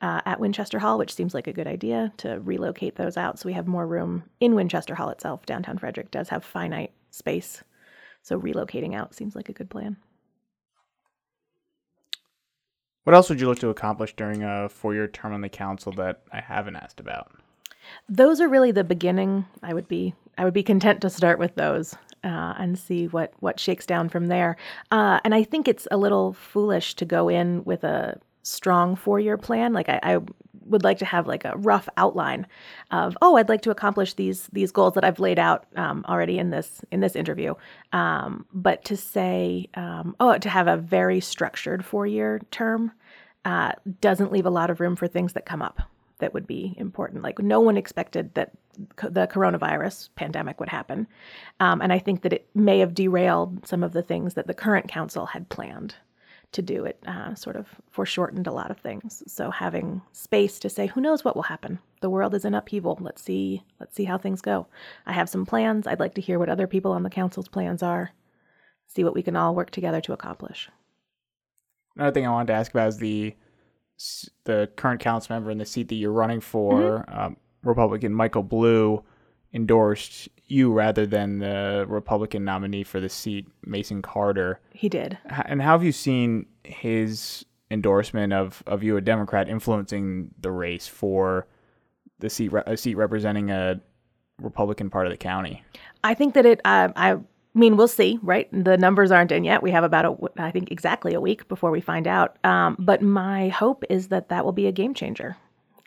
uh, 0.00 0.20
at 0.26 0.40
Winchester 0.40 0.78
Hall, 0.78 0.98
which 0.98 1.14
seems 1.14 1.34
like 1.34 1.46
a 1.46 1.52
good 1.52 1.66
idea 1.66 2.12
to 2.18 2.40
relocate 2.40 2.96
those 2.96 3.16
out 3.16 3.38
so 3.38 3.48
we 3.48 3.52
have 3.54 3.66
more 3.66 3.86
room 3.86 4.22
in 4.40 4.54
Winchester 4.54 4.94
Hall 4.94 5.08
itself. 5.08 5.44
Downtown 5.46 5.78
Frederick 5.78 6.10
does 6.10 6.28
have 6.28 6.44
finite 6.44 6.92
space, 7.10 7.64
so 8.22 8.38
relocating 8.40 8.94
out 8.94 9.14
seems 9.14 9.34
like 9.34 9.48
a 9.48 9.54
good 9.54 9.70
plan. 9.70 9.96
What 13.06 13.14
else 13.14 13.28
would 13.28 13.40
you 13.40 13.46
look 13.46 13.60
to 13.60 13.68
accomplish 13.68 14.16
during 14.16 14.42
a 14.42 14.68
four 14.68 14.92
year 14.92 15.06
term 15.06 15.32
on 15.32 15.40
the 15.40 15.48
council 15.48 15.92
that 15.92 16.22
I 16.32 16.40
haven't 16.40 16.74
asked 16.74 16.98
about? 16.98 17.30
Those 18.08 18.40
are 18.40 18.48
really 18.48 18.72
the 18.72 18.82
beginning. 18.82 19.44
I 19.62 19.74
would 19.74 19.86
be 19.86 20.12
I 20.36 20.44
would 20.44 20.52
be 20.52 20.64
content 20.64 21.02
to 21.02 21.08
start 21.08 21.38
with 21.38 21.54
those 21.54 21.94
uh, 22.24 22.54
and 22.58 22.76
see 22.76 23.06
what 23.06 23.32
what 23.38 23.60
shakes 23.60 23.86
down 23.86 24.08
from 24.08 24.26
there. 24.26 24.56
Uh, 24.90 25.20
and 25.22 25.36
I 25.36 25.44
think 25.44 25.68
it's 25.68 25.86
a 25.92 25.96
little 25.96 26.32
foolish 26.32 26.94
to 26.94 27.04
go 27.04 27.28
in 27.28 27.62
with 27.62 27.84
a 27.84 28.18
strong 28.42 28.96
four 28.96 29.20
year 29.20 29.36
plan. 29.36 29.72
Like 29.72 29.88
I, 29.88 30.00
I 30.02 30.18
would 30.68 30.84
like 30.84 30.98
to 30.98 31.04
have 31.04 31.26
like 31.26 31.44
a 31.44 31.56
rough 31.56 31.88
outline 31.96 32.46
of 32.90 33.16
oh 33.22 33.36
I'd 33.36 33.48
like 33.48 33.62
to 33.62 33.70
accomplish 33.70 34.14
these 34.14 34.48
these 34.52 34.72
goals 34.72 34.94
that 34.94 35.04
I've 35.04 35.20
laid 35.20 35.38
out 35.38 35.66
um, 35.76 36.04
already 36.08 36.38
in 36.38 36.50
this 36.50 36.82
in 36.90 37.00
this 37.00 37.16
interview. 37.16 37.54
Um, 37.92 38.46
but 38.52 38.84
to 38.84 38.96
say 38.96 39.68
um, 39.74 40.16
oh 40.20 40.38
to 40.38 40.48
have 40.48 40.68
a 40.68 40.76
very 40.76 41.20
structured 41.20 41.84
four 41.84 42.06
year 42.06 42.40
term 42.50 42.92
uh, 43.44 43.72
doesn't 44.00 44.32
leave 44.32 44.46
a 44.46 44.50
lot 44.50 44.70
of 44.70 44.80
room 44.80 44.96
for 44.96 45.06
things 45.06 45.32
that 45.34 45.46
come 45.46 45.62
up 45.62 45.80
that 46.18 46.32
would 46.32 46.46
be 46.46 46.74
important. 46.78 47.22
Like 47.22 47.38
no 47.38 47.60
one 47.60 47.76
expected 47.76 48.34
that 48.34 48.52
co- 48.96 49.10
the 49.10 49.26
coronavirus 49.26 50.08
pandemic 50.16 50.58
would 50.60 50.68
happen, 50.68 51.06
um, 51.60 51.80
and 51.80 51.92
I 51.92 51.98
think 51.98 52.22
that 52.22 52.32
it 52.32 52.48
may 52.54 52.78
have 52.80 52.94
derailed 52.94 53.66
some 53.66 53.82
of 53.82 53.92
the 53.92 54.02
things 54.02 54.34
that 54.34 54.46
the 54.46 54.54
current 54.54 54.88
council 54.88 55.26
had 55.26 55.48
planned 55.48 55.94
to 56.56 56.62
do. 56.62 56.84
It 56.84 57.02
uh, 57.06 57.34
sort 57.34 57.56
of 57.56 57.66
foreshortened 57.90 58.46
a 58.46 58.52
lot 58.52 58.70
of 58.70 58.78
things. 58.78 59.22
So 59.26 59.50
having 59.50 60.02
space 60.12 60.58
to 60.58 60.68
say, 60.68 60.86
who 60.86 61.00
knows 61.00 61.24
what 61.24 61.36
will 61.36 61.44
happen? 61.44 61.78
The 62.00 62.10
world 62.10 62.34
is 62.34 62.44
in 62.44 62.54
upheaval. 62.54 62.98
Let's 63.00 63.22
see. 63.22 63.62
Let's 63.80 63.94
see 63.94 64.04
how 64.04 64.18
things 64.18 64.40
go. 64.40 64.66
I 65.06 65.12
have 65.12 65.28
some 65.28 65.46
plans. 65.46 65.86
I'd 65.86 66.00
like 66.00 66.14
to 66.14 66.20
hear 66.20 66.38
what 66.38 66.48
other 66.48 66.66
people 66.66 66.92
on 66.92 67.02
the 67.02 67.10
council's 67.10 67.48
plans 67.48 67.82
are. 67.82 68.10
See 68.88 69.04
what 69.04 69.14
we 69.14 69.22
can 69.22 69.36
all 69.36 69.54
work 69.54 69.70
together 69.70 70.00
to 70.02 70.12
accomplish. 70.12 70.68
Another 71.96 72.12
thing 72.12 72.26
I 72.26 72.30
wanted 72.30 72.48
to 72.48 72.54
ask 72.54 72.72
about 72.72 72.88
is 72.88 72.98
the 72.98 73.34
the 74.44 74.68
current 74.76 75.00
council 75.00 75.34
member 75.34 75.50
in 75.50 75.56
the 75.56 75.64
seat 75.64 75.88
that 75.88 75.94
you're 75.94 76.12
running 76.12 76.40
for, 76.40 77.06
mm-hmm. 77.08 77.18
um, 77.18 77.36
Republican 77.62 78.12
Michael 78.12 78.42
Blue, 78.42 79.02
endorsed 79.56 80.28
you 80.46 80.70
rather 80.70 81.06
than 81.06 81.38
the 81.38 81.86
Republican 81.88 82.44
nominee 82.44 82.84
for 82.84 83.00
the 83.00 83.08
seat, 83.08 83.48
Mason 83.64 84.02
Carter. 84.02 84.60
He 84.72 84.88
did. 84.88 85.18
And 85.46 85.60
how 85.60 85.72
have 85.72 85.82
you 85.82 85.92
seen 85.92 86.46
his 86.62 87.44
endorsement 87.70 88.32
of, 88.32 88.62
of 88.66 88.84
you, 88.84 88.96
a 88.96 89.00
Democrat, 89.00 89.48
influencing 89.48 90.30
the 90.38 90.52
race 90.52 90.86
for 90.86 91.48
the 92.20 92.30
seat, 92.30 92.52
a 92.66 92.76
seat 92.76 92.96
representing 92.96 93.50
a 93.50 93.80
Republican 94.40 94.90
part 94.90 95.06
of 95.06 95.10
the 95.10 95.16
county? 95.16 95.64
I 96.04 96.14
think 96.14 96.34
that 96.34 96.46
it. 96.46 96.60
Uh, 96.64 96.90
I 96.94 97.16
mean, 97.54 97.76
we'll 97.76 97.88
see, 97.88 98.20
right? 98.22 98.48
The 98.52 98.76
numbers 98.76 99.10
aren't 99.10 99.32
in 99.32 99.42
yet. 99.42 99.62
We 99.62 99.70
have 99.70 99.82
about, 99.82 100.04
a, 100.04 100.16
I 100.40 100.50
think, 100.50 100.70
exactly 100.70 101.14
a 101.14 101.20
week 101.20 101.48
before 101.48 101.70
we 101.70 101.80
find 101.80 102.06
out. 102.06 102.36
Um, 102.44 102.76
but 102.78 103.00
my 103.00 103.48
hope 103.48 103.82
is 103.88 104.08
that 104.08 104.28
that 104.28 104.44
will 104.44 104.52
be 104.52 104.66
a 104.66 104.72
game 104.72 104.92
changer 104.92 105.36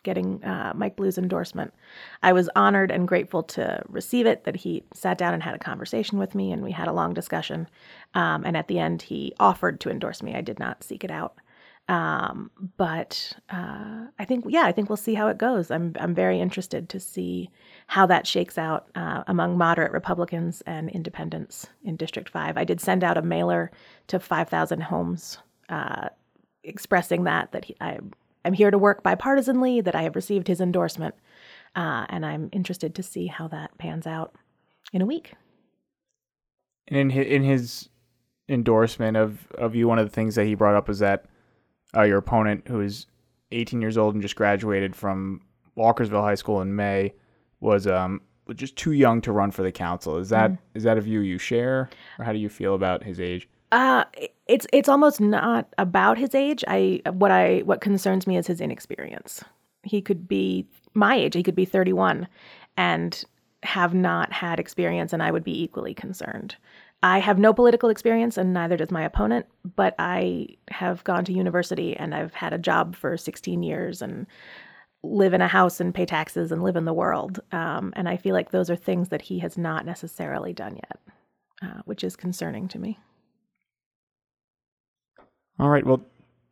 getting 0.03 0.44
uh, 0.44 0.74
Mike 0.75 0.96
Blue's 0.96 1.18
endorsement. 1.18 1.74
I 2.24 2.34
was 2.34 2.50
honored 2.56 2.91
and 2.91 3.08
grateful 3.08 3.44
to 3.44 3.82
receive 3.88 4.25
it, 4.25 4.44
that 4.44 4.56
he 4.56 4.84
sat 4.94 5.18
down 5.18 5.34
and 5.34 5.44
had 5.44 5.56
a 5.56 5.60
conversation 5.60 6.18
with 6.18 6.36
me, 6.36 6.51
and 6.51 6.63
we 6.63 6.72
had 6.72 6.88
a 6.88 6.94
long 6.94 7.13
discussion. 7.13 7.68
Um, 8.13 8.44
and 8.46 8.58
at 8.58 8.68
the 8.68 8.79
end, 8.79 9.01
he 9.01 9.34
offered 9.39 9.79
to 9.82 9.89
endorse 9.89 10.24
me. 10.24 10.36
I 10.36 10.41
did 10.41 10.60
not 10.60 10.84
seek 10.84 11.03
it 11.03 11.12
out. 11.12 11.36
Um, 11.89 12.51
but 12.77 13.34
uh, 13.50 14.06
I 14.20 14.25
think, 14.25 14.46
yeah, 14.48 14.62
I 14.65 14.72
think 14.72 14.89
we'll 14.89 14.98
see 14.98 15.15
how 15.15 15.27
it 15.27 15.39
goes. 15.39 15.72
I'm 15.72 15.96
I'm 16.00 16.13
very 16.13 16.39
interested 16.39 16.88
to 16.89 17.00
see 17.00 17.50
how 17.88 18.06
that 18.06 18.27
shakes 18.27 18.60
out 18.60 18.89
uh, 18.94 19.24
among 19.25 19.58
moderate 19.58 19.91
Republicans 19.91 20.62
and 20.68 20.88
independents 20.91 21.65
in 21.84 21.96
District 21.96 22.29
Five. 22.29 22.58
I 22.58 22.63
did 22.63 22.79
send 22.79 23.03
out 23.03 23.18
a 23.18 23.24
mailer 23.24 23.72
to 24.06 24.20
5,000 24.20 24.82
homes 24.82 25.39
uh, 25.70 26.10
expressing 26.63 27.24
that 27.24 27.51
that 27.53 27.65
he, 27.65 27.75
I 27.82 27.98
I'm 28.50 28.53
here 28.53 28.72
to 28.72 28.79
work 28.79 29.03
bipartisanly, 29.03 29.84
that 29.84 29.94
I 29.94 30.01
have 30.01 30.15
received 30.15 30.48
his 30.48 30.60
endorsement, 30.60 31.13
uh, 31.75 32.08
and 32.10 32.25
I'm 32.25 32.50
interested 32.51 32.96
to 32.96 33.03
see 33.03 33.27
how 33.27 33.48
that 33.50 33.77
pans 33.77 34.08
out 34.08 34.34
in 34.91 35.03
a 35.03 35.06
week. 35.06 35.34
And 36.88 36.98
in 36.98 37.10
his, 37.12 37.27
in 37.27 37.44
his 37.44 37.89
endorsement 38.50 39.18
of 39.18 39.51
of 39.51 39.75
you. 39.75 39.88
One 39.88 40.00
of 40.00 40.08
the 40.08 40.13
things 40.13 40.34
that 40.34 40.46
he 40.46 40.56
brought 40.56 40.74
up 40.74 40.88
was 40.88 40.98
that 40.98 41.25
uh, 41.96 42.01
your 42.01 42.18
opponent, 42.18 42.68
who 42.68 42.82
is 42.82 43.06
18 43.51 43.82
years 43.82 44.00
old 44.00 44.15
and 44.15 44.22
just 44.24 44.36
graduated 44.36 44.96
from 44.96 45.41
Walkersville 45.77 46.24
High 46.24 46.34
School 46.34 46.62
in 46.62 46.75
May, 46.75 47.13
was 47.60 47.86
um 47.86 48.20
just 48.56 48.75
too 48.75 48.94
young 48.94 49.22
to 49.22 49.32
run 49.32 49.51
for 49.51 49.62
the 49.62 49.72
council. 49.72 50.18
Is 50.18 50.29
that 50.29 50.51
is 50.74 50.82
that 50.86 50.98
a 50.98 51.01
view 51.01 51.20
you 51.20 51.38
share, 51.38 51.91
or 52.18 52.25
how 52.25 52.34
do 52.34 52.39
you 52.39 52.50
feel 52.50 52.74
about 52.74 53.03
his 53.03 53.20
age? 53.20 53.48
Uh, 53.72 54.04
it's 54.48 54.66
it's 54.74 54.90
almost 54.90 55.22
not 55.22 55.68
about 55.78 56.18
his 56.18 56.34
age. 56.34 56.64
I 56.68 57.02
what 57.12 57.32
I 57.32 57.60
what 57.60 57.82
concerns 57.82 58.26
me 58.26 58.38
is 58.38 58.48
his 58.48 58.62
inexperience. 58.62 59.44
He 59.84 60.02
could 60.02 60.28
be 60.28 60.66
my 60.94 61.16
age. 61.16 61.36
He 61.36 61.44
could 61.44 61.56
be 61.56 61.66
31 61.66 62.28
and 62.78 63.24
have 63.64 63.94
not 63.94 64.34
had 64.34 64.60
experience, 64.60 65.14
and 65.14 65.22
I 65.22 65.32
would 65.32 65.44
be 65.44 65.64
equally 65.64 65.94
concerned. 65.94 66.56
I 67.02 67.20
have 67.20 67.40
no 67.40 67.54
political 67.54 67.90
experience, 67.90 68.38
and 68.38 68.54
neither 68.54 68.76
does 68.76 68.92
my 68.92 69.04
opponent. 69.04 69.46
But 69.76 69.96
I 70.00 70.48
have 70.70 71.04
gone 71.04 71.26
to 71.26 71.34
university, 71.34 71.96
and 71.96 72.16
I've 72.16 72.34
had 72.34 72.54
a 72.54 72.58
job 72.58 72.96
for 72.96 73.18
16 73.18 73.64
years, 73.64 74.02
and 74.02 74.26
live 75.04 75.34
in 75.34 75.42
a 75.42 75.48
house 75.48 75.80
and 75.80 75.94
pay 75.94 76.06
taxes 76.06 76.52
and 76.52 76.64
live 76.64 76.76
in 76.76 76.86
the 76.86 76.94
world. 76.94 77.40
Um, 77.52 77.94
and 77.96 78.10
I 78.10 78.18
feel 78.18 78.34
like 78.34 78.52
those 78.52 78.70
are 78.70 78.76
things 78.76 79.10
that 79.10 79.22
he 79.22 79.40
has 79.40 79.58
not 79.58 79.86
necessarily 79.86 80.54
done 80.54 80.76
yet, 80.76 81.00
uh, 81.62 81.82
which 81.86 82.04
is 82.04 82.16
concerning 82.16 82.68
to 82.70 82.80
me. 82.80 83.00
All 85.60 85.70
right. 85.70 85.86
Well, 85.86 86.01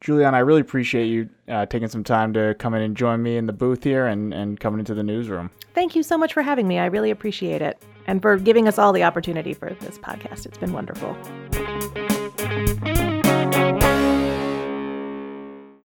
Julian, 0.01 0.35
I 0.35 0.39
really 0.39 0.61
appreciate 0.61 1.07
you 1.07 1.29
uh, 1.47 1.65
taking 1.65 1.87
some 1.87 2.03
time 2.03 2.33
to 2.33 2.55
come 2.59 2.73
in 2.73 2.81
and 2.81 2.95
join 2.95 3.23
me 3.23 3.37
in 3.37 3.47
the 3.47 3.53
booth 3.53 3.83
here 3.83 4.05
and, 4.05 4.33
and 4.33 4.59
coming 4.59 4.79
into 4.79 4.93
the 4.93 5.03
newsroom. 5.03 5.49
Thank 5.73 5.95
you 5.95 6.03
so 6.03 6.17
much 6.17 6.33
for 6.33 6.41
having 6.41 6.67
me. 6.67 6.77
I 6.77 6.85
really 6.85 7.09
appreciate 7.09 7.61
it. 7.61 7.81
And 8.05 8.21
for 8.21 8.37
giving 8.37 8.67
us 8.67 8.77
all 8.77 8.93
the 8.93 9.03
opportunity 9.03 9.53
for 9.53 9.75
this 9.81 9.97
podcast. 9.97 10.45
It's 10.45 10.57
been 10.57 10.71
wonderful. 10.71 11.17